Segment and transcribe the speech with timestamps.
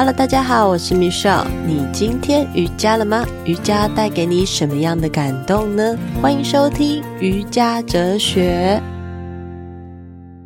[0.00, 1.46] Hello，大家好，我是 Michelle。
[1.66, 3.22] 你今天瑜伽了吗？
[3.44, 5.94] 瑜伽带给你什么样的感动呢？
[6.22, 8.80] 欢迎收听瑜伽哲学。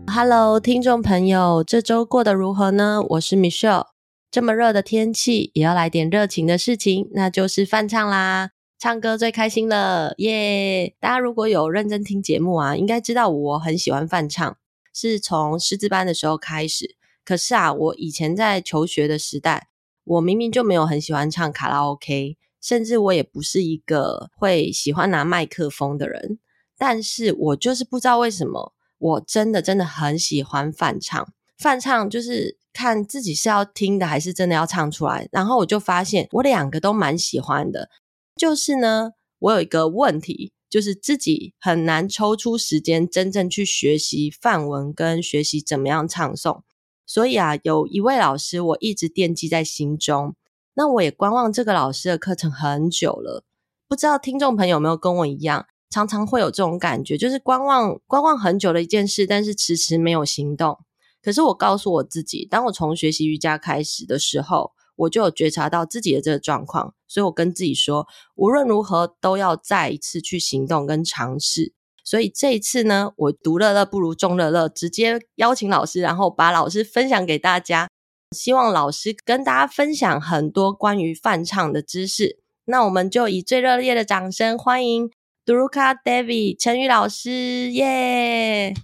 [0.08, 3.00] Hello，听众朋友，这周过得如何呢？
[3.10, 3.86] 我是 Michelle。
[4.28, 8.50] 这么热的天气，也要来点热情的事情，那就是翻唱啦！
[8.80, 14.56] 唱歌最开心了，耶、大家如果有认真听节目啊，应该知道我很喜欢翻唱，
[14.92, 16.96] 是从师资班的时候开始。
[17.24, 19.68] 可是啊，我以前在求学的时代，
[20.04, 26.38] 我明明就没有很喜欢唱卡拉 OK，甚至我也不是一个会喜欢拿麦克风的人。
[26.76, 31.26] 但是我就是不知道为什么，我真的真的很喜欢梵唱。
[31.56, 35.28] 梵唱就是看自己是要听的，还是真的要唱出来。
[35.30, 37.88] 然后我就发现，我两个都蛮喜欢的。
[38.36, 46.62] 就是呢，我有一个问题，就是自己很难抽出时间真正去学习范文跟学习怎么样唱诵。
[47.06, 50.34] 所以啊，有一位老师，我一直惦记在心中。
[50.74, 53.44] 那我也观望这个老师的课程很久了，
[53.86, 60.78] 不知道听众朋友有没有跟我一样，常常会有这种感觉，就是观望观望很久的一件事，但是迟迟没有行动。
[61.22, 71.72] 可是我告诉我自己，当我从学习瑜伽开始的时候，我就有觉察到自己的这个状况，所以我跟自己说，无论如何都要再一次去行动跟尝试。
[72.04, 77.88] 所以这一次呢，我独乐乐不如众乐乐，直接邀请老师，然后把老师分享给大家，
[78.30, 82.38] 希望老师跟大家分享很多关于饭唱的知识。
[82.66, 85.10] 那我们就以最热烈的掌声欢迎
[85.44, 88.74] Durga Devi 陈宇老师，耶！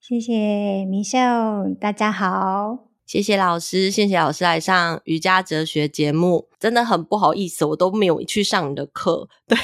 [0.00, 0.32] 谢谢
[0.86, 2.86] Michelle，大家好。
[3.06, 9.56] 谢谢老师，谢谢老师来上瑜伽哲学节目，真的很不好意思，我都没有去上你的课， 对，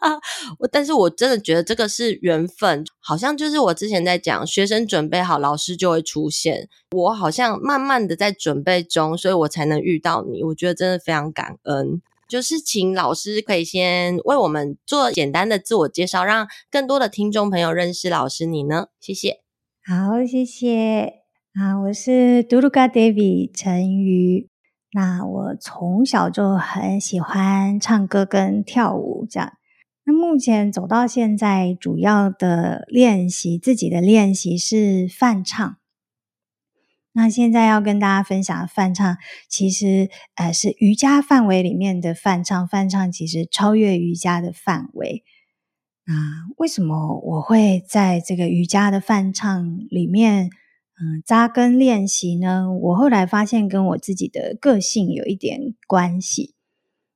[0.60, 12.00] 我但是我真的觉得这个是缘分，好像就是我之前在讲，学生准备好，老师就会出现，我好像慢慢的在准备中，所以我才能遇到你，我觉得真的非常感恩。
[12.28, 19.40] 就是请老师可以先为我们做简单的自我介绍，让更多的听众朋友认识老师你呢，谢谢。
[19.86, 21.22] 好，谢谢。
[21.54, 24.48] 啊，我是 Durga Devi 陈瑜。
[24.92, 29.57] 那我从小就很喜欢唱歌跟跳舞，这样。
[30.08, 35.76] 那目前走到现在，主要的练习自己的练习是泛唱。
[37.12, 39.18] 那现在要跟大家分享的梵唱，
[39.50, 42.66] 其实呃是瑜伽范围里面的梵唱。
[42.68, 45.24] 梵唱其实超越瑜伽的范围。
[46.06, 50.46] 啊，为什么我会在这个瑜伽的梵唱里面？
[50.46, 56.54] 嗯，扎根练习呢，我后来发现跟我自己的个性有一点关系，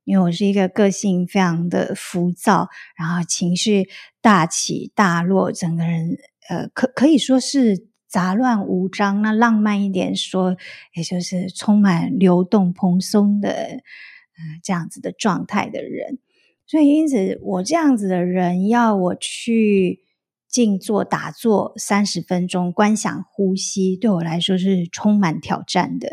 [0.03, 3.89] 因为我是一个个性非常的浮躁，然后情绪
[4.21, 6.17] 大起大落，整个人
[6.49, 9.21] 呃可可以说是杂乱无章。
[9.21, 10.55] 那浪漫一点说，
[10.93, 13.81] 也就是充满流动蓬松的、呃、
[14.63, 16.19] 这样子的状态的人。
[16.65, 20.02] 所以因此，我这样子的人要我去。
[20.53, 26.07] 静坐打坐三十分钟，观想呼吸，对我来说是充满挑战的。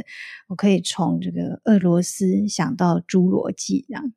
[0.49, 4.13] 我可以从这个俄罗斯想到侏罗纪这样，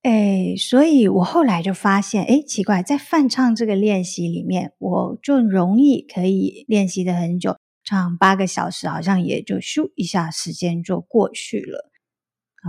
[0.00, 7.54] 哎，所以我后来就发现，哎，奇怪，在泛唱这个练习里面，我就容易可以练习的很久，
[7.84, 11.90] 唱八个小时，好像也就咻一下时间就过去了。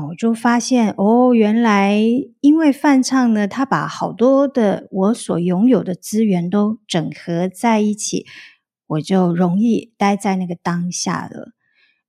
[0.09, 1.99] 我就发现哦，原来
[2.41, 8.25] 因为梵唱呢，它把好多的我所拥有的资源都整合在一起，
[8.87, 11.53] 我就容易待在那个当下了。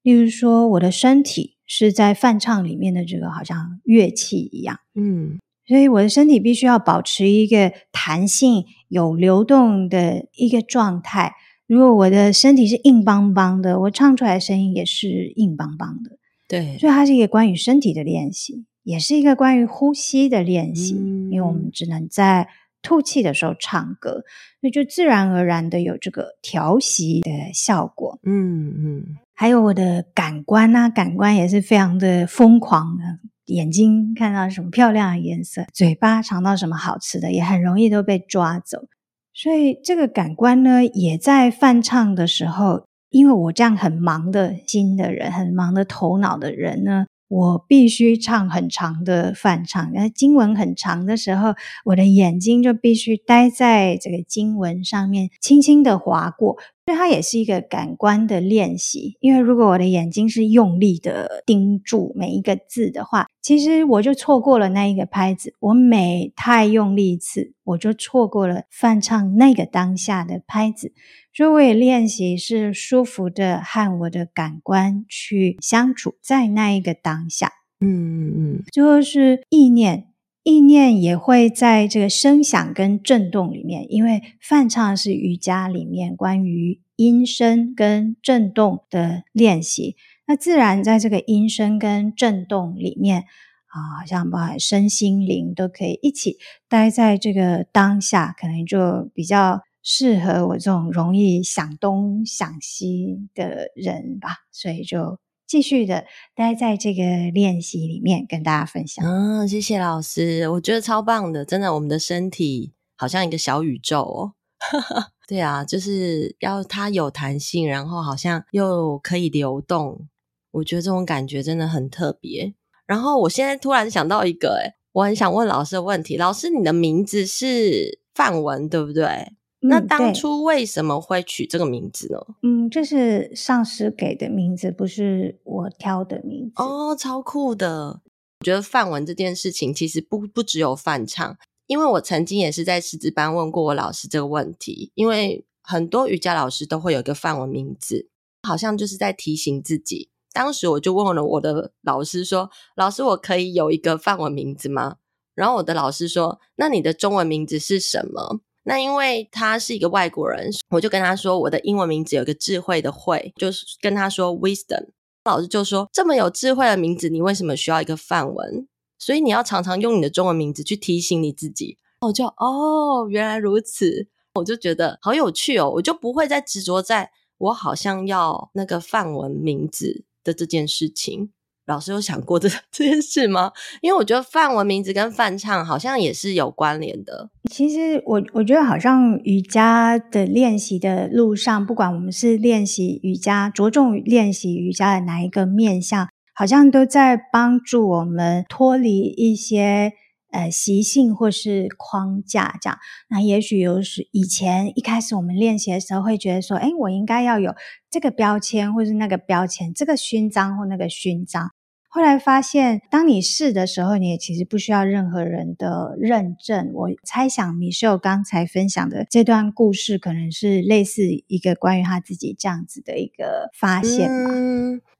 [0.02, 11.34] 例如说，我的身体是在梵唱里面的这个好像乐器一样，嗯，所以我的身体必须要保持一个弹性、有流动的一个状态。
[11.66, 16.17] 如果我的身体是硬邦邦的，我唱出来的声音也是硬邦邦的。
[16.48, 20.94] 对，所以它是一个关于身体的练习，也是一个关于呼吸的练习。
[20.94, 22.48] 嗯、因为我们只能在
[22.80, 24.24] 吐气的时候唱歌，
[24.62, 28.18] 所以就自然而然的有这个调息的效果。
[28.22, 29.04] 嗯嗯，
[29.34, 33.04] 还有我的感官啊，感官也是非常的疯狂的。
[33.52, 38.86] 眼睛看到什么漂亮的颜色，嘴巴尝到什么好吃的，也很容易都被抓走。
[39.34, 42.87] 所以这个感官呢，也在泛唱的时候。
[43.10, 49.90] 因为我这样很忙的心的人，很忙的头脑的人呢，我必须唱很长的反唱。
[49.94, 56.56] 那经文很长的时候，我的眼睛就必须待在这个经文上面，轻轻的划过，
[56.88, 59.18] 所以它也是一个感官的练习。
[59.20, 65.52] 因为如果我的眼睛是用力的盯住每一个字的话，其实我就错过了那一个拍子。
[65.60, 70.94] 我每太用力一次，我就错过了翻唱那个当下的拍子。
[71.34, 77.52] 所以我也练习是舒服的和我的感官去相处在那一个当下。
[77.80, 80.07] 嗯嗯嗯，最后是意念。
[80.48, 89.94] 意念也会在这个声响跟震动里面，因为梵唱是瑜伽里面关于音声跟震动的练习。
[90.26, 93.24] 那自然在这个音声跟震动里面
[93.66, 104.30] 啊，好像包含身心灵都可以一起待在这个当下，可能就比较适合我这种容易想东想西的人吧。
[104.50, 105.18] 所以就。
[105.48, 106.04] 继续的
[106.34, 107.02] 待在这个
[107.32, 109.02] 练习里面，跟大家分享。
[109.04, 114.34] 嗯、谢谢老师，我觉得超棒的，真的，我们的身体好像一个小宇宙哦。
[115.26, 120.06] 对啊，就是要它有弹性，然后好像又可以流动，
[120.50, 122.54] 我觉得这种感觉真的很特别。
[122.86, 129.32] 然后我现在突然想到一个，诶，我很想问老师的问题，老师，你的名字是范文，对不对？
[129.60, 132.18] 那当初为什么会取这个名字呢？
[132.42, 136.62] 嗯，这是上司给的名字，不是我挑的名字。
[136.62, 138.00] 哦，超酷的！
[138.40, 148.08] 我觉得范文这件事情其实不不只有范唱，因为我曾经也是在师资班问过我老师这个问题，因为很多瑜伽老师都会有一个范文名字，
[148.46, 150.10] 好像就是在提醒自己。
[150.32, 154.98] 当时我就问了我的老师说：“老师，我可以有一个范文名字吗？”
[155.34, 164.88] 然后我的老师说：“那你的中文名字是什么？”那因为他是一个外国人，我就跟他说我的英文名字有个智慧的慧，就是跟他说 wisdom。
[165.24, 168.66] 老师就说，这么有智慧的名字，你为什么需要一个范文？
[168.98, 171.76] 所以你要常常用你的中文名字去提醒你自己。
[172.00, 181.30] 我就哦，原来如此，我就觉得好有趣哦，我就不会再执着在我好像要那个范文名字的这件事情。
[181.68, 183.52] 老师有想过这 这件事吗？
[183.82, 187.30] 因为我觉得范文名字跟范唱好像也是有关联的。
[187.50, 199.92] 其实我我觉得好像瑜伽的练习的路上，不管我们是练习瑜伽，着重练习瑜伽的哪一个面向，好像都在帮助我们脱离一些
[200.32, 202.56] 呃习性或是框架。
[202.62, 202.78] 这样，
[203.10, 207.54] 那也许有时以前一开始我们练习的时候，会觉得说，诶，我应该要有
[207.90, 211.50] 这个标签或是那个标签，这个勋章或那个勋章。
[211.90, 216.70] 后来发现，当你试的时候，你也其实不需要任何人的认证。
[216.74, 224.30] 我猜想，Michelle 刚才分享的这段故事，可能是类似一个关于他自己这样子的一个发现吧。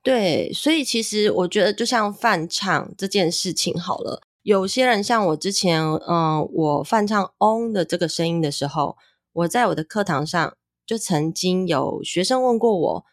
[0.03, 0.51] 对。
[0.55, 8.97] 所以其实我觉得，就像梵唱这件事情好了，有些人像我之前，嗯，我梵唱 on 的这个声音的时候，
[9.35, 10.55] 我在我的课堂上
[10.87, 13.05] 就曾经有学生问过我。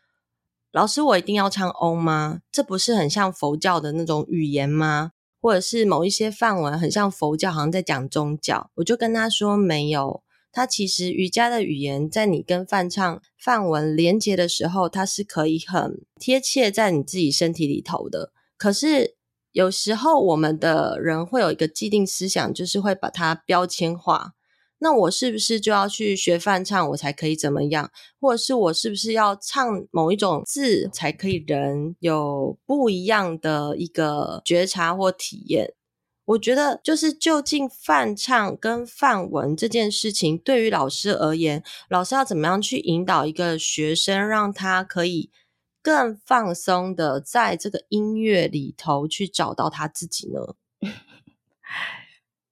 [0.75, 2.41] 老师，我一定要唱嗡吗？
[2.51, 5.11] 这不是很像佛教的那种语言吗？
[5.41, 8.69] 或者是某一些范文很像佛教，好像在讲宗教？
[8.75, 18.33] 我就跟他说没有，它其实瑜伽的语言，在你跟梵唱范文连接的时候，它是可以很贴切在你自己身体里头的。
[18.57, 19.15] 可是
[19.53, 24.33] 有时候我们的人会有一个既定思想，就是会把它标签化。
[24.79, 27.89] 那我是不是就要去学梵唱，我才可以怎么样？
[28.19, 35.73] 或者是我是不是要唱某一种字，才可以人有不一样的一个觉察或体验？
[36.25, 45.29] 我觉得，就是究竟梵唱跟梵文这件事情，对于老师而言，老师要怎么样去引导一个学生，让他可以
[45.83, 50.55] 更放松的在这个音乐里头去找到他自己呢？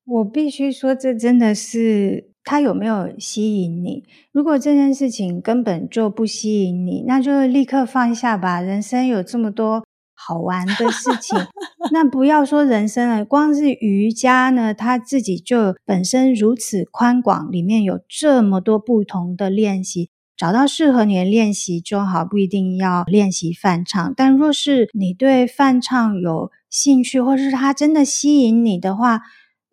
[0.06, 4.04] 我必须说，这真的是他有没有吸引你？
[4.34, 8.60] 如果这件事情根本就不吸引你，那就立刻放下吧。
[8.60, 11.38] 人生有这么多好玩的事情，
[11.94, 24.14] 那不要说人生了，光是瑜伽呢，它自己就本身如此宽广，里面有这么多不同的练习，找到适合你的练习就好，不一定要练习梵唱。
[24.18, 29.22] 但若是你对梵唱有兴趣，或是它真的吸引你的话，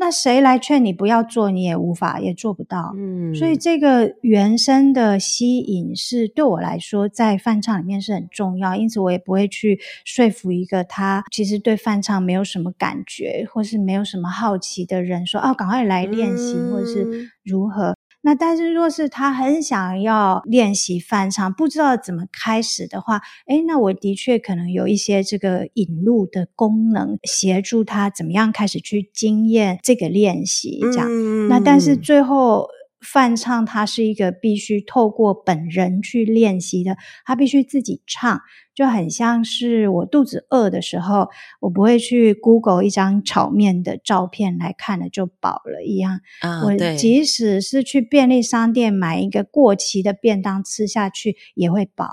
[0.01, 2.95] 那谁来劝你不要做，你也无法，也做不到。
[2.97, 8.75] 嗯，所以这个原生的吸引是对我来说，在翻唱里面是很重要。
[8.75, 31.07] 因此，我也不会去说服一个他其实对翻唱没有什么感觉，或是没有什么好奇的人说：“哦，赶快来练习，或者是如何。”那但是，若是他很想要练习翻唱，不知道怎么开始的话，诶，那我的确可能有一些这个引路的功能，协助他怎么样开始去经验这个练习，这样。
[31.09, 32.69] 嗯、那但是最后
[33.01, 38.41] 梵唱它是一个必须透过本人去练习的，他必须自己唱，
[38.75, 41.29] 就很像是我肚子饿的时候，
[41.61, 46.21] 我不会去 Google 一张炒面的照片来看了就饱了一样。
[46.43, 52.07] 啊，我即使是去便利商店买一个过期的便当吃下去也会饱，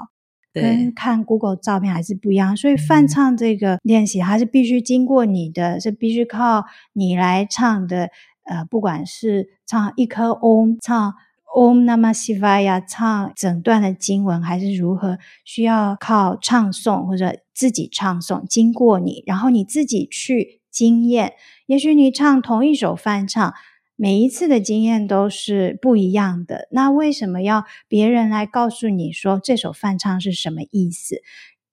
[0.54, 2.56] 跟看 Google 照片还是不一样。
[2.56, 6.64] 所以梵唱这个练习还是必须经过你的，是必须靠
[6.94, 8.10] 你来唱的。
[8.48, 11.14] 呃，不管是唱一颗 Om，唱
[11.56, 21.34] Om Namah Shivaya，唱整段的经文，还是如何，需要靠唱诵或者自己唱诵，经过你，然后你自己去经验。
[21.66, 23.54] 也许你唱同一首梵唱，
[23.96, 26.68] 每一次的经验都是不一样的。
[26.72, 31.18] 那为什么要别人来告诉你说这首梵唱是什么意思？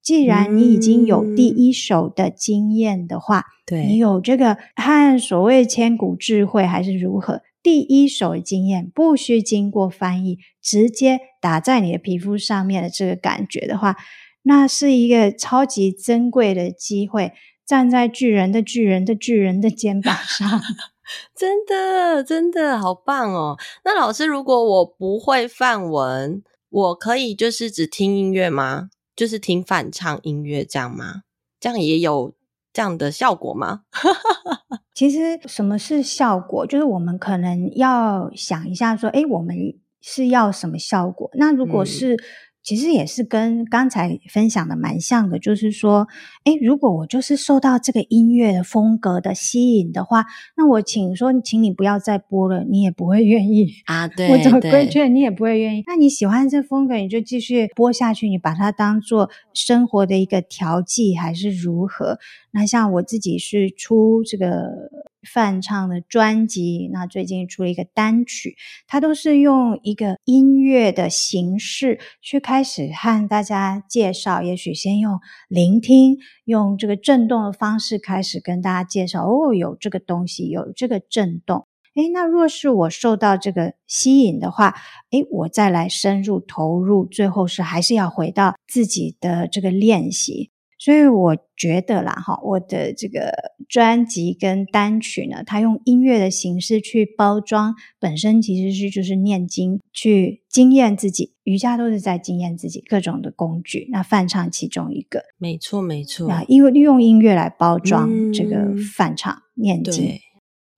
[0.05, 7.41] 既然你已经有第一手的经验的话，对、嗯、你有这个和所谓千古智慧还是如何？
[7.63, 13.95] 第一手的经验不需经过翻译，直接打在你的皮肤上面的这个感觉的话，
[14.43, 17.31] 那是一个超级珍贵的机会，
[17.65, 20.61] 站在巨人的巨人的巨人的肩膀上，
[21.35, 23.57] 真的真的好棒哦！
[23.83, 28.89] 那老师，如果我不会范文，我可以就是只听音乐吗？
[29.15, 31.23] 就是听反唱音乐这样吗？
[31.59, 32.33] 这样也有
[32.73, 33.83] 这样的效果吗？
[34.93, 36.65] 其实什么是效果？
[36.67, 39.55] 就是我们可能要想一下，说，诶，我们
[40.01, 41.29] 是要什么效果？
[41.35, 42.17] 那如果是。
[42.65, 46.07] 嗯其实也是跟刚才分享的蛮像的，就是说，
[46.45, 50.25] 诶，如果我就是受到这个音乐的风格的吸引的话，
[50.57, 54.07] 那我请说，请你不要再播了，你也不会愿意啊。
[54.17, 55.83] 对，我怎么规劝你也不会愿意。
[55.85, 62.17] 那你喜欢这风格，你就继续播下去，你把它当做生活的一个调剂，还是如何？
[62.51, 64.89] 那像我自己是出这个。
[65.25, 68.55] 翻唱的专辑，那最近出了一个单曲，
[68.87, 74.41] 它都是用一个音乐的形式去开始和大家介绍。
[74.41, 79.25] 也许先用聆听，用这个震动的方式开始跟大家介绍。
[79.25, 81.67] 哦，有这个东西，有这个震动。
[81.95, 84.75] 诶，那若是我受到这个吸引的话，
[85.11, 90.51] 诶，我再来深入投入，最后是还是要回到自己的这个练习。
[90.85, 93.31] 所以我觉得啦，哈，我的这个
[93.67, 101.33] 专辑跟单曲呢，它用音乐的形式去包装，本身其实是就是念经，去经验自己。
[101.43, 106.29] 瑜伽都是在经验自己各种的工具，那梵唱其中一个，没错没错。
[106.29, 110.19] 啊，因为利用音乐来包装这个梵唱、嗯、念经，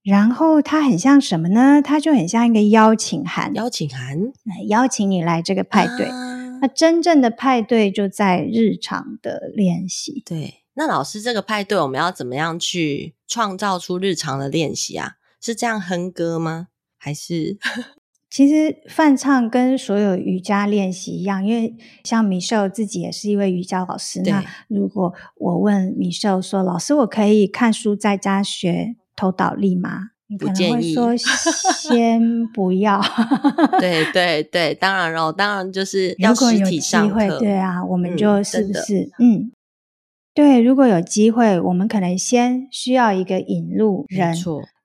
[0.03, 1.81] 然后它很像什么呢？
[1.81, 4.17] 它就很像一个邀请函，邀请函，
[4.69, 6.05] 邀请你来这个派对。
[6.05, 6.26] 啊
[6.61, 10.23] 那真正的派对就在日常的练习。
[10.25, 15.13] 对，那老师这个派对我们要怎么样去创造出日常的练习啊？
[15.41, 16.67] 是这样哼歌吗？
[16.97, 17.57] 还是？
[18.29, 21.73] 其实泛唱跟所有瑜伽练习一样，因为
[22.03, 24.21] 像 Michelle 自己也是一位瑜伽老师。
[24.23, 32.21] 那如果我问 Michelle 说：“老师，我可以看书在家学头倒立吗？”你可能会说先
[32.53, 33.01] 不要。
[33.79, 37.09] 对对对，当然喽，当然就是要实体上课。
[37.09, 39.51] 如果有机会，对啊，我们就是不是嗯，嗯，
[40.33, 44.35] 对，如果有机会，我们可能先需要一个引路人。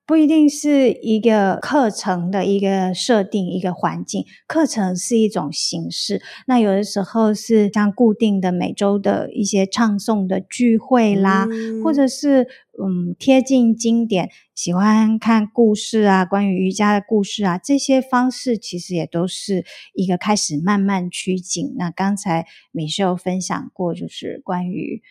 [0.05, 4.25] 不一定是一个课程的一个设定，一个环境。
[4.47, 12.43] 课程是一种形式，那有的时候是像固定的每周的一些唱诵的聚会啦，嗯、或者是
[12.83, 21.75] 嗯贴近经典，喜欢看故事啊，关于瑜伽的故事啊，这些方式其实也都是一个开始慢慢趋近。
[21.77, 25.01] 那刚才米秀分享过，就是关于。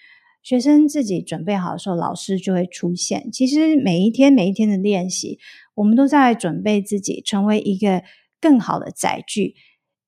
[0.42, 3.30] 学生自己准备好的时候，老师就会出现。
[3.32, 5.38] 其实每一天每一天的练习，
[5.75, 8.02] 我们都在准备自己成为一个
[8.40, 9.54] 更好的载具。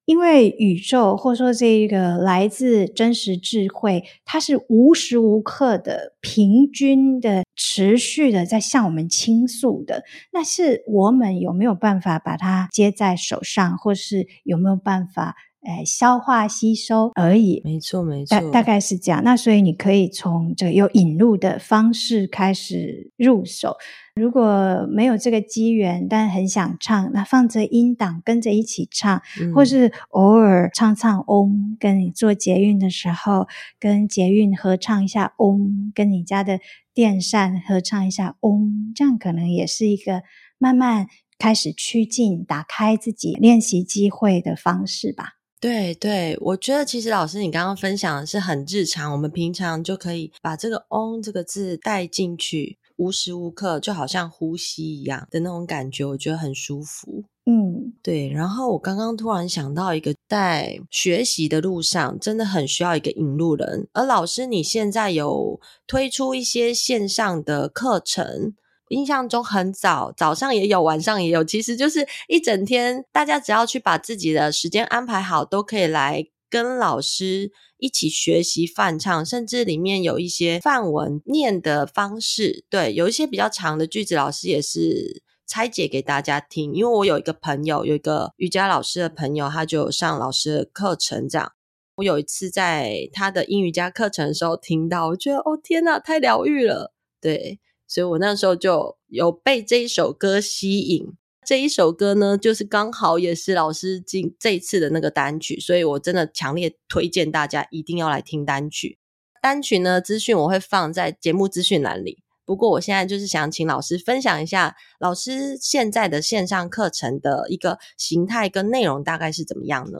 [0.06, 10.04] 因为宇宙或者说这个来自真实智慧，它是无时无刻的、平均的、持续的在向我们倾诉的。
[10.30, 15.36] 那是我们有没有办法把它接在手上，或是有没有办法？
[15.64, 19.22] 哎，消化吸收而已，没错没错，大大概是这样。
[19.24, 23.76] 那所以你可以从这个有引入的方式开始入手。
[24.14, 33.48] 如果没有这个机缘，但很想唱，那放着音档跟着一起唱，嗯、或是偶尔唱唱 Om，跟你做捷运的时候，
[33.80, 36.60] 跟捷运合唱一下 Om，跟你家的
[36.92, 40.22] 电扇合唱一下 Om，这样可能也是一个
[40.58, 45.30] 慢慢开始趋近、打开自己练习机会的方式吧。
[45.64, 57.24] 对对，我觉得其实老师你刚刚分享的是很日常，我们平常就可以把这个 “on” 这个字带进去，无时无刻就好像呼吸一样的那种感觉，我觉得很舒服。
[57.46, 58.28] 嗯，对。
[58.28, 63.88] 然后我刚刚突然想到一个，在学习的路上真的很需要一个引路人。
[63.94, 68.52] 而老师，你现在有推出一些线上的课程，
[68.94, 82.64] 印象中很早，早上也有，晚上也有，其实就是一整天，大家只要去把自己的时间安排好，都可以来跟老师一起学习梵唱，甚至里面有一些范文念的方式。
[82.70, 85.22] 对，有一些比较长的句子，老师也是。
[85.46, 91.28] 拆解给大家听，因为我有一个朋友，有一个瑜伽老师的朋友，他就上老师的课程。
[91.28, 91.52] 这样，
[91.96, 96.94] 我有一次在他的英瑜伽课程的时候听到，我觉得哦天呐，太疗愈了。
[97.20, 97.60] 对，
[97.94, 101.12] 所以我那时候就有被这一首歌吸引。
[101.46, 108.98] 这一首歌呢，就是刚好也是老师进这一次的那个单曲，所以我真的强烈推荐大家一定要来听单曲。
[109.40, 112.24] 单曲呢，资讯我会放在节目资讯栏里。
[112.44, 119.98] 不过，我现在就是想请老师分享一下，老师现在的线上课程的一个形态跟内容大概是怎么样呢？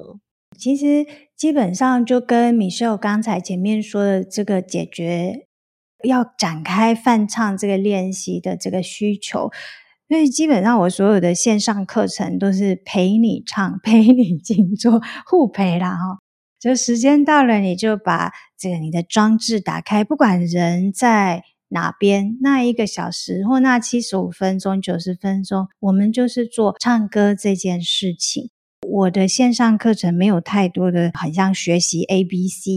[0.59, 5.47] 其实基本上就跟 Michelle 刚才前面说的这个解决
[6.03, 9.51] 要展开泛唱这个练习的这个需求，
[10.09, 16.19] 所以基本上我所有的线上课程都是陪你唱、 陪你静坐、互陪啦哈。
[16.59, 21.45] 就时间到了，你就把这个你的装置打开，不管人在。
[21.69, 28.51] 哪边那一个小时或那七十五分钟、九十分钟，我们就是做唱歌这件事情。
[28.87, 32.71] 我的线上课程没有太多的，很像学习 A B C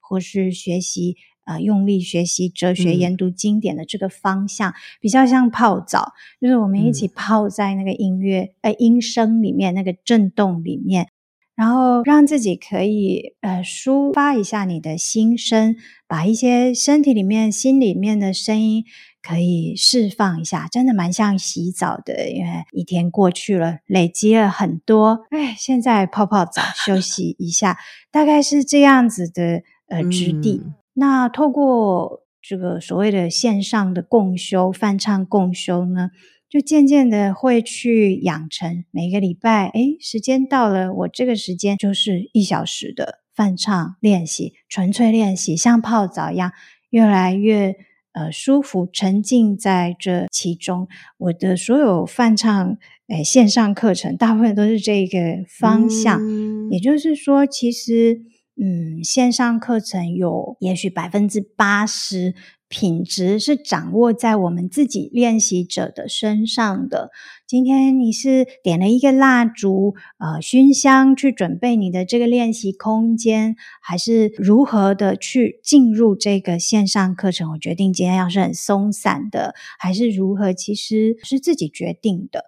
[0.00, 11.08] 或是学习呃用力学习哲学、研读经典的这个方向，嗯、比较像泡澡，就是我们一起泡在那个音乐、嗯、呃音声里面，那个震动里面。
[11.56, 15.76] 然后让自己可以呃抒发一下你的心声，
[16.08, 18.82] 把一些身体里面、心里面的声音
[19.22, 27.78] 可以释放一下，真的蛮像洗澡的，因为一天过去了，累积了很多，哎，现在泡泡澡休息一下，
[28.10, 30.60] 大概是这样子的呃质地。
[30.64, 36.10] 嗯、那透过这个所谓的线上的共修、翻唱共修呢，
[36.48, 46.52] 就渐渐的会去养成每个礼拜，诶，时间到了，我这个时间就是一小时的翻唱练习，纯粹练习，像泡澡一样，
[46.90, 47.74] 越来越
[48.12, 50.86] 呃舒服，沉浸在这其中。
[51.18, 52.76] 我的所有梵唱
[53.08, 56.20] 诶线上课程，大部分都是这个方向。
[56.20, 58.20] 嗯、也就是说，其实
[58.56, 62.34] 嗯，线上课程有也许百分之八十。
[62.66, 67.10] 品质是掌握在我们自己练习者的身上的。
[67.46, 77.52] 今天你是点了一个蜡烛，呃，熏香去准备你的这个练习空间，还是如何的去进入这个线上课程？
[77.52, 80.52] 我决定今天要是很松散的，还是如何？
[80.52, 82.46] 其实是自己决定的。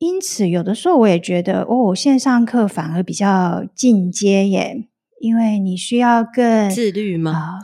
[0.00, 4.88] 因此，有的时候我也觉得，哦，线上课反而比较进阶耶。
[5.20, 7.58] 因为你需要更自律吗？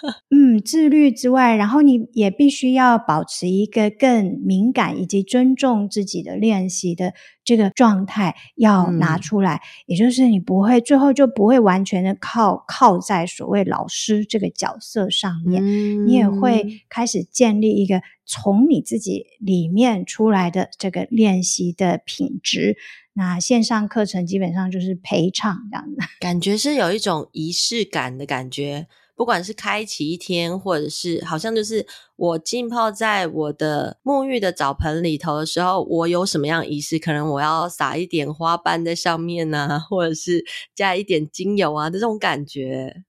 [0.00, 7.12] 呃，嗯，自律之外，然后你也必须要保持一个更敏感以及尊重自己的练习的
[7.44, 9.56] 这个状态，要拿出来。
[9.56, 22.76] 嗯、也就是你不会最后就不会完全的靠靠在所谓老师这个角色上面，嗯、你也会开始建立一个从你自己里面出来的这个练习的品质。
[23.20, 28.86] 那线上课程基本上就是陪唱这样的， 感觉是有一种仪式感的感觉。
[29.14, 36.98] 不管是开启一天，或者是好像就是我浸泡在我的沐浴的澡盆里头的时候，我有什么样仪式？
[36.98, 40.42] 可能我要撒一点花瓣在上面啊， 或者是
[40.74, 43.02] 加一点精油啊的这种感觉。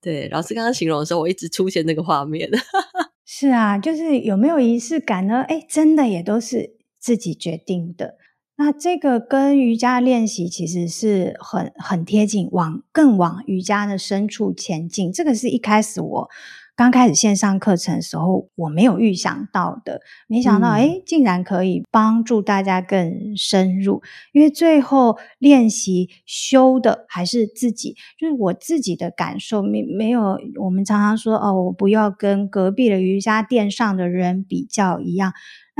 [0.00, 2.50] 对，老师刚刚形容的时候，我一直出现那个画面。
[3.24, 5.42] 是啊，就是有没有仪式感呢？
[5.42, 8.16] 诶，真的也都是自己决定的。
[8.64, 15.12] 那这个跟瑜伽练习其实是很很贴近，往更往瑜伽的深处前进。
[15.12, 16.30] 这个是一开始我
[16.76, 24.00] 刚开始线上课程的时候，我没有预想到的，没想到诶，竟然可以帮助大家更深入。
[24.32, 35.32] 因为最后练习修的还是自己，就是我自己的感受，没没有我们常常说哦，我不要跟隔壁的瑜伽垫上的人比较一样。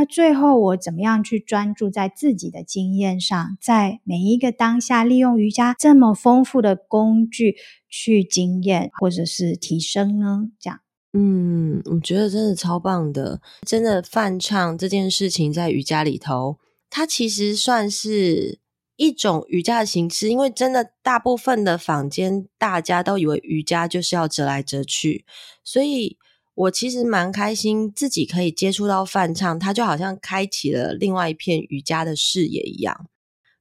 [0.03, 7.55] 那最后我怎么样去专注在自己的经验上，在每一个当下利用瑜伽这么丰富的工具
[7.89, 10.49] 去经验或者是提升呢？
[10.59, 10.81] 这样，
[11.13, 13.41] 嗯，我觉得真的超棒的。
[13.65, 16.59] 真的梵唱这件事情在瑜伽里头，
[16.91, 18.59] 它其实算是
[18.97, 25.25] 一种瑜伽的形式，因为真的大部分的坊间大家都以为瑜伽就是要折来折去，
[25.63, 26.19] 所以。
[26.55, 33.07] 我其实蛮开心自己可以接触到梵唱，它就好像开启了另外一片瑜伽的视野一样。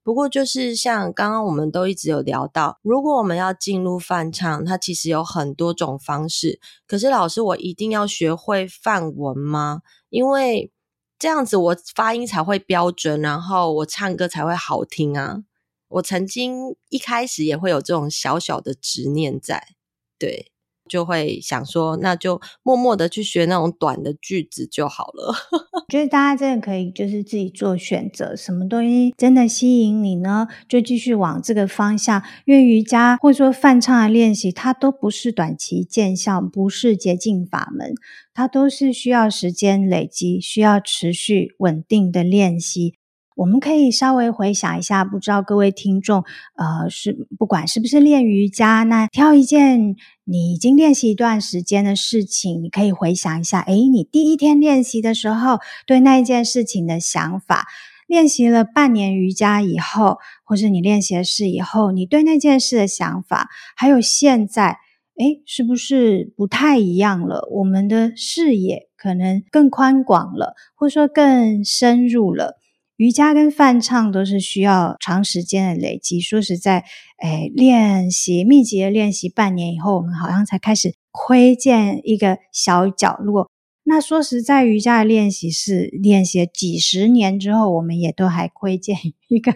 [0.04, 6.60] 不过，就是像刚刚我们都一直有聊到，如果我们要进入梵唱，它其实有很多种方式。
[6.88, 9.82] 可是，老师，我一定要学会梵文吗？
[10.10, 10.72] 因为
[11.20, 15.44] 这样子我发音才会标准，然后我唱歌才会好听啊。
[15.88, 19.76] 我曾经一开始也会有这种小小的执念在，
[20.18, 20.52] 对。
[20.92, 25.34] 就会想说，那就默默的去学那种短的句子就好了。
[25.72, 30.50] 我觉得大家真的可以就是自己做选择，什么东西真的吸引你呢？
[30.68, 32.22] 就继续往这个方向。
[32.46, 37.94] 因为瑜伽或者说梵唱的练习，它都不是短期见效，不是捷径法门，
[38.34, 42.96] 它都是需要时间累积，需要持续稳定的练习。
[43.38, 46.24] 我们可以稍微回想一下，不知道各位听众，
[46.58, 49.96] 呃，是不管是不是练瑜伽，那挑一件
[50.32, 57.68] 你已经练习一段时间的事情，你可以回想一下，诶，你第一天练习的时候对那一件事情的想法，
[58.08, 64.78] 练习了半年瑜伽以后，或者你练习的事以后，你对那件事的想法，还有现在，
[65.18, 67.46] 诶，是不是不太一样了？
[67.52, 72.61] 我们的视野可能更宽广了，或者说更深入了。
[73.02, 76.22] 瑜伽跟泛唱都是需要长时间的累积。
[76.22, 76.86] 说实在，
[77.18, 83.50] 哎，练习密集的练习半年以后，我们好像才开始窥见一个小角落。
[83.82, 88.96] 那说实在，瑜伽的练习是练习几十年之后，我们也都还窥见
[89.30, 89.56] 一个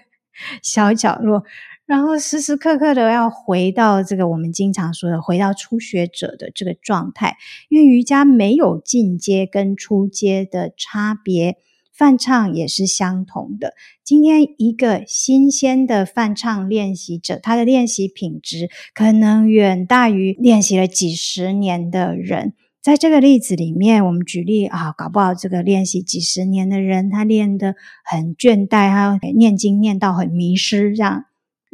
[0.64, 1.44] 小角落。
[1.86, 7.38] 然后时时刻刻的要回到这个我们经常说的，回到初学者的这个状态，
[7.70, 11.58] 因为瑜伽没有进阶跟初阶的差别。
[11.98, 13.74] 泛唱也是相同的。
[14.04, 22.54] 今天一个新鲜的泛唱练习者，他的练习品质可能远大于练习了几十年的人。
[22.82, 31.26] 在这个例子里面，我们举例啊，搞不好这个练习几十年的人，他练得很倦怠，他念经念到很迷失，这样。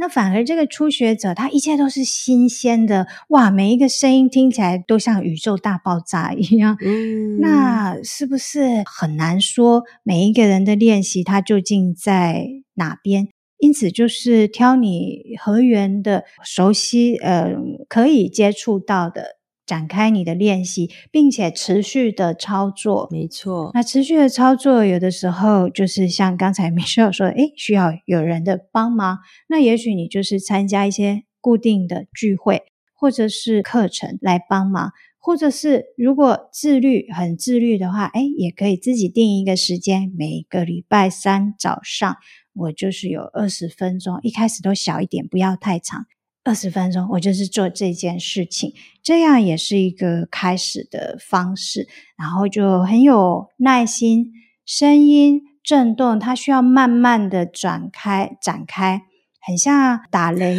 [0.01, 3.51] 那反而这个初学者，他一切都是新鲜的，哇！
[3.51, 6.75] 每一个声音听起来都像宇宙大爆炸一样。
[6.83, 13.27] 嗯，那是不是很难说每一个人的练习他究竟在哪边？
[13.59, 17.53] 因此，就是挑你合缘的、熟悉、呃，
[17.87, 19.37] 可以接触到的。
[19.71, 23.71] 展开你的练习，并且持续的操作，没错。
[23.73, 29.19] 那持续的操作，有的时候就是像刚才 Michelle 说的，诶，需要有人的帮忙。
[29.47, 42.17] 那也许你就是参加一些固定的聚会，或者是课程来帮忙，或者是如果自律很自律的话，诶，也可以自己定一个时间，每个礼拜三早上，
[42.53, 46.07] 我就是有二十分钟，一开始都小一点，不要太长。
[46.43, 48.73] 二十分钟，我就是做这件事情，
[49.03, 51.87] 这样也是一个开始的方式。
[52.17, 54.31] 然后就很有耐心，
[54.65, 59.03] 声音震动，它需要慢慢的展开，展开，
[59.39, 60.57] 很像打雷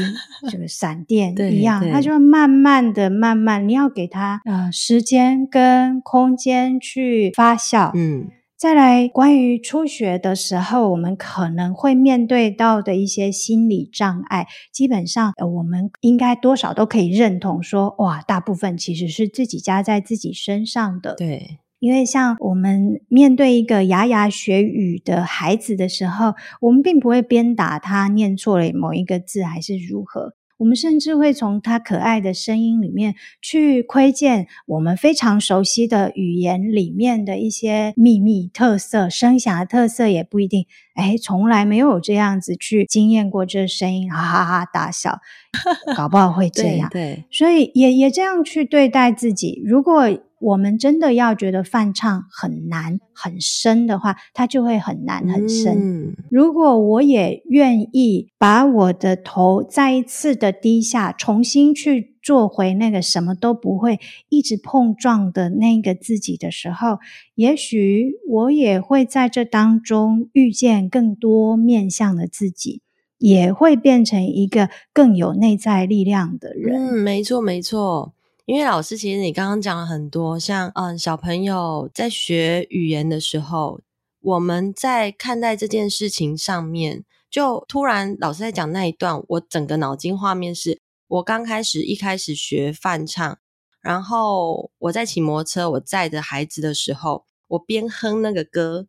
[0.50, 8.28] 这个闪电一样，它就慢慢的、慢慢，你要给它呃时间跟空间去发酵，嗯。
[8.62, 21.16] 再来，关于初学的时候，我们可能会面对到的一些心理障碍，基本上，呃，我们应该多少都可以认同说，哇，大部分其实是自己加在自己身上的。
[21.16, 30.34] 对，因为像我们面对一个牙牙学语的孩子的时候，我们并不会鞭打他念错了某一个字，还是如何。
[30.62, 40.66] 我们甚至会从他可爱的声音里面去窥见我们非常熟悉的语言里面的一些秘密特色，声响的特色也不一定。
[40.94, 45.18] 哎，从来没有这样子去经验过这声音，哈哈哈大笑，
[45.96, 46.88] 搞不好会这样。
[46.90, 49.60] 对，对，所以也也这样去对待自己。
[49.66, 50.08] 如果
[50.42, 55.78] 我们真的要觉得泛唱很难很深的话，它就会很难很深。
[55.78, 56.16] 嗯。
[56.30, 66.98] 如果我也愿意把我的头再一次的低下，重新去做回那个什么都不会、一直碰撞的那个自己的时候，
[67.34, 72.82] 也许我也会在这当中遇见更多面向的自己，
[73.18, 76.76] 也会变成一个更有内在力量的人。
[76.76, 78.12] 嗯，没错，没错。
[78.44, 83.80] 因为老师，其实你刚刚讲了很多，像嗯，小朋友在学语言的时候，
[84.20, 93.38] 我们在看待这件事情上面，就突然老师在讲那一段，我整个脑筋画面是，我刚开始一开始学泛唱，
[93.80, 98.88] 然后我在骑摩托车，我载着孩子的时候，我边哼那个歌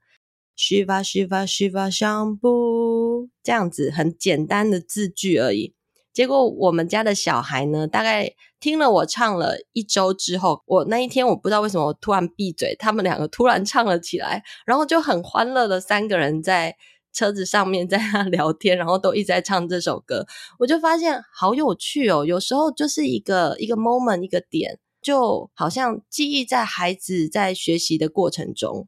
[0.58, 5.76] ，Shiva Shiva Shiva shambu，这样子很简单的字句而已。
[6.14, 16.76] 结果我们家的小孩呢，大概听了我唱了一周之后，我那一天我不知道为什么我突然闭嘴，他们两个突然唱了起来，然后就很欢乐的三个人在
[17.12, 20.26] 车子上面 在那聊天，然后都一直在唱这首歌，
[20.60, 22.24] 我就发现好有趣哦。
[22.26, 28.88] 有时候就是一个一个 moment 一个点，就好像记忆在孩子在学习的过程中。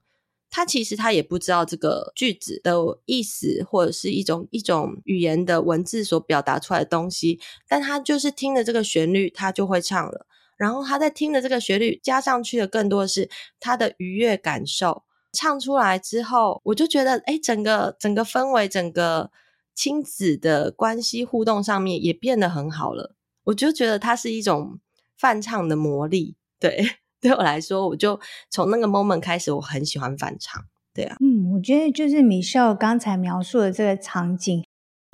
[0.56, 10.26] 他其实他也不知道这个句子的意思，或者是一种一种语言的文字所表达出来的东西，但他就是听着这个旋律，他就会唱了。
[10.56, 15.04] 然后他在听着这个旋律加上去的更多的是他的愉悦感受。
[15.34, 19.32] 唱出来之后，我就觉得，哎，整个整个氛围，整个
[19.74, 23.14] 亲子的关系互动上面也变得很好了。
[23.44, 24.80] 我就觉得它是一种
[25.18, 27.00] 泛唱的魔力，对。
[27.22, 30.64] 对我来说，我就从那个 moment 开始，我很喜欢反唱。
[30.94, 34.64] 对啊，嗯，我觉得就是米秀刚才描述的这个场景，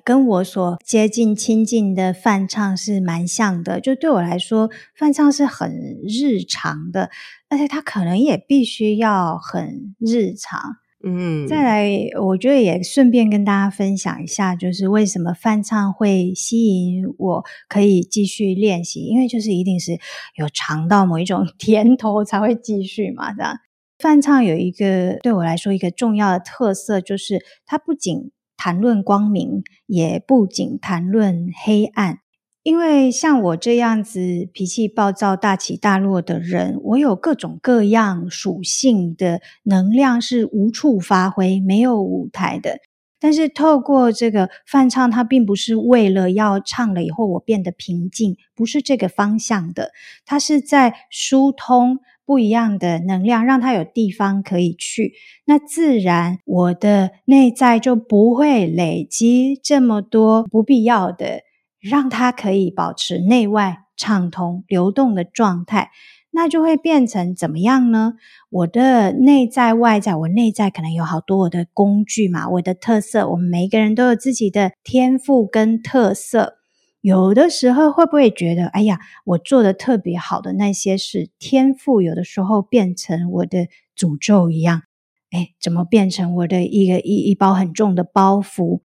[0.03, 3.81] 跟我所接近亲近的翻唱是蛮像的。
[3.81, 5.71] 就对我来说，翻唱是很
[6.07, 7.09] 日常的，
[7.49, 10.77] 而且它可能也必须要很日常。
[11.03, 11.89] 嗯，再来，
[12.21, 19.93] 我觉得也顺便跟大家分享一下，就是为什么翻唱会吸引我，可以继续练习，因为就是一定是
[20.35, 23.33] 有尝到某一种 甜头才会继续嘛。
[23.33, 23.57] 这样，
[23.97, 32.19] 翻唱有一个对我来说一个重要的特色，就是它不仅谈论光明，也不仅谈论黑暗。
[32.63, 42.78] 因为像我这样子脾气暴躁、大起大落的人，我有各种各样属性的能量是无处发挥、没有舞台的。
[43.19, 49.91] 但是透过这个翻唱，它并不是为了要唱了以后我变得平静，不是这个方向的。
[50.26, 55.13] 它是在疏通不一样的能量，让它有地方可以去。
[55.45, 61.41] 那自然我的内在就不会累积这么多不必要的。
[61.82, 65.89] 让它可以保持内外畅通流动的状态，
[66.32, 68.13] 那就会变成怎么样呢？
[68.50, 76.58] 我的内在外在，我内在可能有好多我的工具嘛，我的特色，我们每一个人都有自己的天赋跟特色。
[77.02, 83.67] 有的时候会不会觉得，哎呀，我做的特别好的那些事，天赋有的时候变成我的
[83.98, 84.84] 诅咒一样，
[85.32, 88.82] 哎，怎么变成我的一个一一包很重的包袱？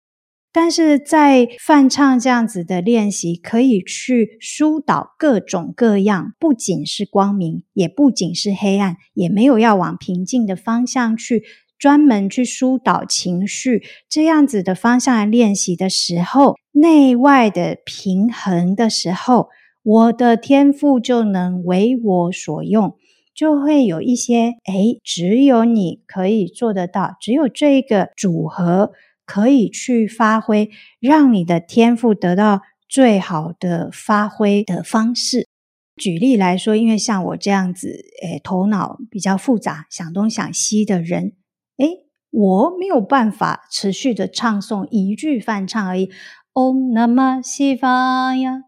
[0.52, 11.44] 但是在泛唱这样子的练习，可以去疏导各种各样，不仅是光明，也不仅是黑暗，也没有要往平静的方向去
[11.78, 19.48] 专门去疏导情绪，这样子的方向来练习的时候，内外的平衡的时候，
[19.84, 22.96] 我的天赋就能为我所用，
[23.32, 28.90] 就会有一些，诶，只有你可以做得到，只有这一个组合。
[29.30, 35.46] 可以去发挥，让你的天赋得到最好的发挥的方式。
[35.94, 41.34] 举例来说，因为像我这样子，诶，头脑比较复杂，想东想西的人，
[41.78, 46.10] 诶，我没有办法持续的唱诵一句翻唱而已。
[46.52, 48.58] Om Namah Shivaya，Om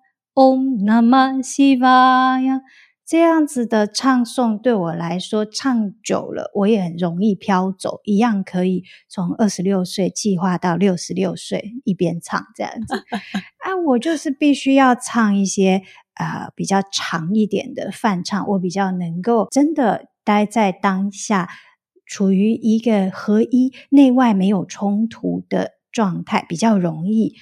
[0.85, 2.61] Namah Shivaya。
[3.13, 12.95] 这样子的唱诵对我来说，唱久了我也很容易飘走，一样可以从二十六岁计划到六十六岁一边唱这样子。
[13.61, 15.83] 啊，我就是必须要唱一些
[16.15, 21.51] 呃比较长一点的翻唱，我比较能够真的待在当下，
[22.07, 27.35] 处于一个合一、内外没有冲突的状态，比较容易。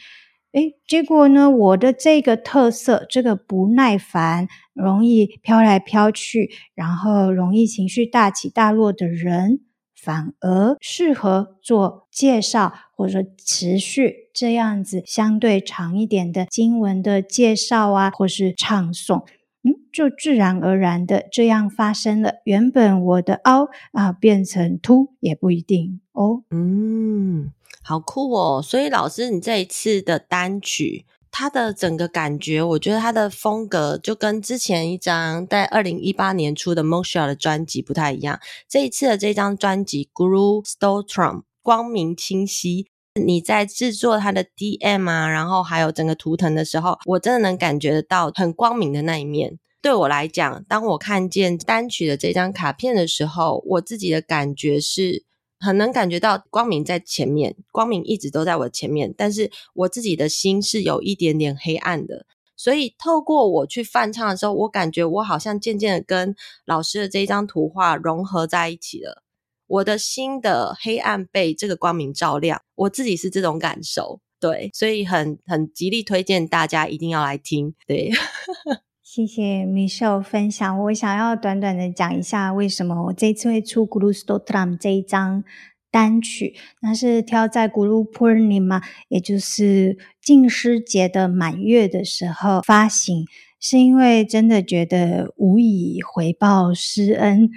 [0.52, 9.60] 诶，结果呢，我的这个特色，这个不耐烦、容易飘来飘去，然后容易情绪大起大落的人，
[9.94, 19.24] 反而适合做介绍，或者说持续这样子相对长一点的经文的介绍啊，或是唱诵，
[19.62, 22.40] 嗯，就自然而然的这样发生了。
[22.44, 27.52] 原本我的凹啊变成凸也不一定哦，嗯。
[27.82, 28.62] 好酷哦！
[28.62, 38.38] 所以老师，你这一次的单曲，它的整个感觉，我觉得它的风格就跟之前一张在二零一八年出的 Moksha 的专辑不太一样。
[38.68, 42.86] 这一次的这张专辑 Guru Stotram 光明清晰，
[43.20, 49.58] 你在制作它的 DM 啊，然后还有整个图腾的时候，我真的能感觉得到很光明的那一面。
[49.82, 55.24] 对我来讲，当我看见单曲的这张卡片的时候，我自己的感觉是。
[55.60, 62.26] 很能感觉到光明在前面，光明一直都在我前面，但是我自己的心是有一点点黑暗的。
[62.56, 66.34] 所以透过我去翻唱的时候，我感觉我好像渐渐的跟
[66.66, 69.22] 老师的这一张图画融合在一起了。
[69.66, 74.20] 我的心的黑暗被这个光明照亮，我自己是这种感受。
[74.40, 77.74] 对，所以很很极力推荐大家一定要来听。
[77.86, 78.10] 对，
[79.12, 80.78] 谢谢 Michelle 分享。
[80.84, 85.42] 我想要短短的讲一下，为什么我这次会出《Guru Stotram》这一张
[85.90, 93.24] 单曲，那是挑在 Guru Purnima，也就是静师节的满月的时候发行，
[93.58, 97.50] 是因为真的觉得无以回报师恩。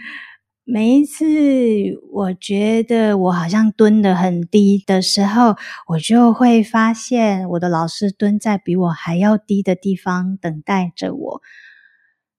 [0.65, 1.25] 每一次
[2.09, 5.55] 我觉得我好像蹲得很低的时候，
[5.87, 11.41] 我就会发现我的老师蹲在比我还要低的地方等待着我。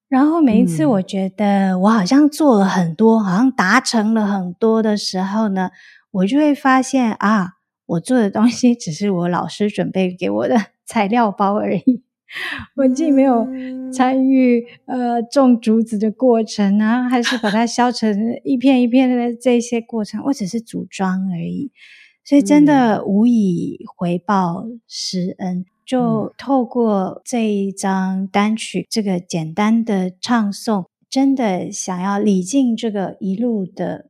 [0.09, 5.71] 然后每一次我觉得我好像做了很多，好像达成了很多的时候呢，
[6.11, 7.51] 我就会发现啊，
[7.85, 10.57] 我做的东西只是我老师准备给我的
[10.87, 12.03] 材料包而已。
[12.77, 13.47] 我既没有
[13.93, 21.71] 参与呃种竹子的过程啊，还是把它削成一片一片的这些过程，我只是组装而已，
[22.25, 25.65] 所以真的无以回报师恩。
[25.87, 34.09] 就透过这一张单曲，这个简单的唱诵，真的想要礼敬这个一路的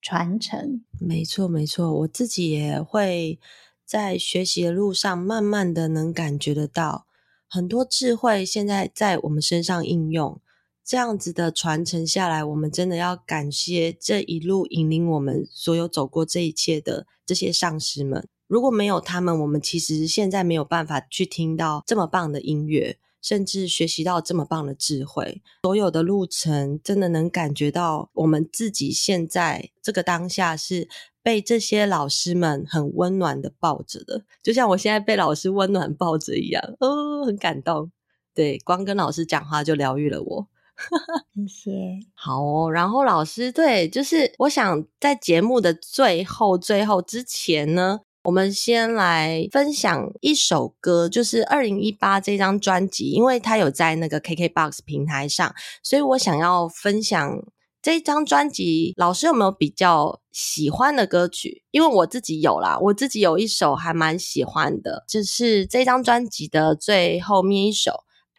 [0.00, 0.84] 传承。
[1.00, 3.40] 没错，没错，我自己也会
[3.84, 7.06] 在学习的路上，慢慢的能感觉得到。
[7.48, 10.40] 很多智慧现在在我们身上应用，
[10.84, 18.28] 这样子的传承下来，我们真的要感谢这一路引领我们所有走过这一切的这些上师们。
[18.46, 25.42] 如果没有他们，我们其实现在没有办法去听到这么棒的音乐，甚至学习到这么棒的智慧。
[25.62, 30.88] 所有的路程，真的能感觉到我们自己现在这个当下是。
[31.26, 37.90] 被这些老师们很温暖的抱着的，就像我现在被老师温暖抱着一样，哦，很感动。
[38.32, 40.46] 对，光跟老师讲话就疗愈了我。
[41.34, 41.72] 谢谢。
[42.14, 57.42] 好哦，然后老师，对，就是我想在节目的最后、最后之前呢，我们先来分享一首歌，就是二零一八这张专辑，因为它有在那个 KKBOX 平台上，所以我想要分享。
[57.86, 61.62] 这一张专辑，老师有没有比较喜欢的歌曲？
[61.70, 67.92] 因为我自己有啦，我自己有一首还蛮喜欢的，就是这张专辑的最后面一首《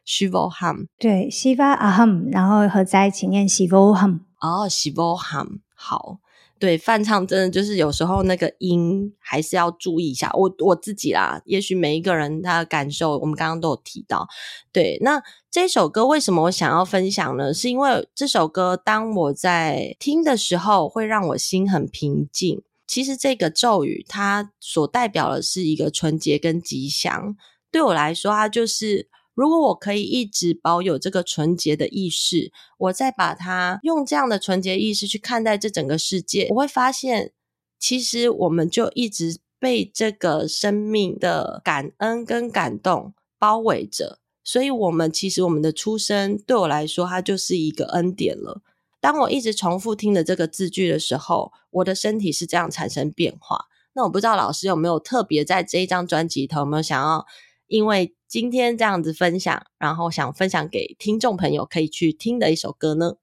[0.06, 0.76] Shiva Ham》。
[1.00, 4.20] 对，Shiva Aham，然后合在一起念 Shiva Ham。
[4.42, 6.20] 哦，Shiva Ham，好。
[6.60, 10.32] 对，翻唱真的就是有时候那个音还是要注意一下。
[10.34, 14.28] 我我自己啦，也许每一个人他的感受，我们刚刚都有提到。
[14.72, 17.54] 对，那这首歌为什么我想要分享呢？
[17.54, 22.62] 是因为这首歌当我在听的时候，会让我心很平静。
[22.88, 27.36] 其实这个咒语它所代表的是一个纯洁跟吉祥。
[27.72, 29.10] 对我来说，它就是。
[29.38, 37.34] 如果我可以一直保有这个纯洁的意识，我再把它用这样的纯洁意识去看待这整个世界，我会发现，
[37.78, 44.18] 其实我们就一直被这个生命的感恩跟感动包围着。
[44.44, 48.64] 所以，我们其实我们的出生对我来说，它就是一个恩典了。
[49.00, 53.66] 当我一直重复听的这个字句的时候，我的身体是这样产生变化。
[53.94, 57.26] 那我不知道老师有没有特别在这一张专辑里头有没有想要，
[57.68, 63.18] 因为今天这样子分享，然后想分享给听众朋友可以去听的一首歌呢，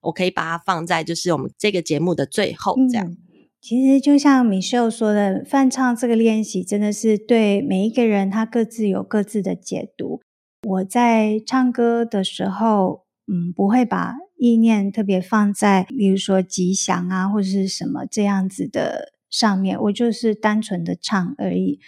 [0.00, 3.16] 我可以把它放在就是我们这个节目的最后，这样。
[3.60, 10.20] 其实就像 Michelle 说的，翻唱这个练习真的是对每一个人他各自有各自的解读。
[10.68, 21.78] 我在唱歌的时候，嗯，不会把意念特别放在，比如说吉祥啊或者是什么这样子的上面，我就是单纯的唱而已。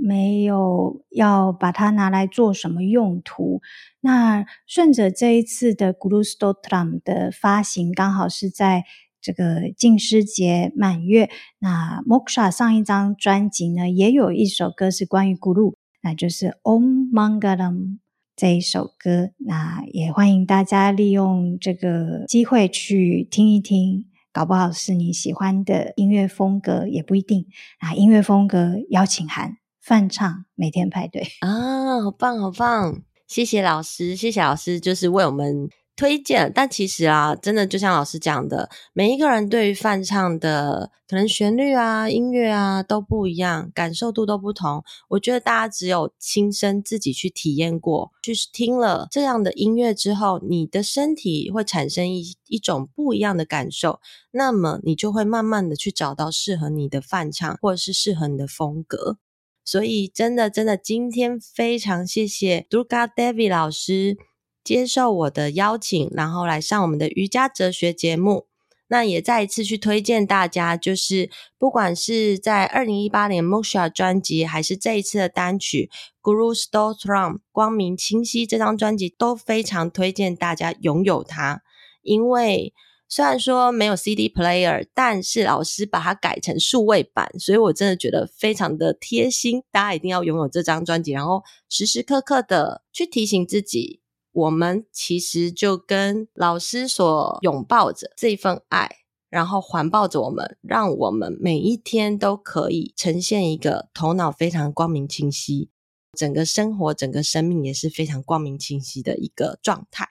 [0.00, 3.60] 没有要把它拿来做什么用途。
[4.00, 8.84] 那顺着这一次的 Guru Stotram 的发行，刚好是在
[9.20, 11.30] 这个静思节满月。
[11.58, 17.98] 那 Moksha 上一张专辑呢，也有一首歌是关于 Guru，那就是 Om Mangalam
[18.36, 19.30] 这一首歌。
[19.38, 27.46] 那也欢迎大家利用这个机会去听一听，搞不好是你喜欢的音乐风格，也不一定。
[27.78, 29.56] 啊，音乐风格邀请函。
[29.84, 33.02] 梵唱每天派对啊，好棒好棒！
[33.26, 36.50] 谢谢老师，谢谢老师，就是为我们推荐。
[36.54, 44.82] 但其实啊，真的就像老师讲的，每一个人对于梵唱的可能旋律啊、音乐啊都不一样，感受度都不同。
[45.08, 59.18] 我觉得大家只有亲身自己去体验过，就是听了这样的音乐之后，你的身体会产生一一种不一样的感受，那么你就会慢慢的去找到适合你的梵唱，或者是适合你的风格。
[59.64, 64.18] 所以，真的，真的，今天非常谢谢 Durga Devi 老师
[64.62, 68.46] 接受我的邀请，然后来上我们的瑜伽哲学节目。
[68.88, 75.90] 那也再一次去推荐大家，就是不管是在二零一八年 Moksha 专辑，还是这一次的单曲
[76.22, 81.62] Guru Stotram 光明清晰这张专辑，都非常推荐大家拥有它。
[82.02, 82.74] 因为
[83.08, 89.62] 虽然说没有 CD player，但是老师把它改成数位版，所以我真的觉得非常的贴心。
[89.70, 94.00] 大家一定要拥有这张专辑，然后时时刻刻的去提醒自己。
[94.32, 98.90] 我们其实就跟老师所拥抱着这份爱，
[99.30, 105.70] 然后环抱着我们，让我们每一天都可以呈现一个头脑非常光明清晰，
[106.18, 110.08] 整个生活、整个生命也是非常光明清晰的一个状态。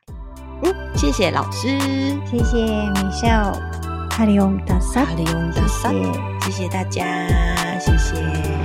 [0.63, 1.77] 嗯，谢谢老师，
[2.29, 3.59] 谢谢 Michelle，
[4.09, 5.89] 哈利翁达萨，哈利翁达萨，
[6.45, 7.03] 谢谢大家，
[7.79, 8.62] 谢谢。